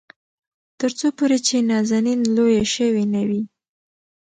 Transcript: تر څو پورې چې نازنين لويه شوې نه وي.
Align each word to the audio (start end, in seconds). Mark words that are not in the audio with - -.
تر 0.79 0.91
څو 0.99 1.07
پورې 1.17 1.37
چې 1.47 1.55
نازنين 1.69 2.19
لويه 2.35 2.65
شوې 2.75 3.03
نه 3.13 3.21
وي. 3.27 3.41